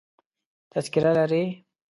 تذکره 0.71 1.11
لرې؟ 1.17 1.43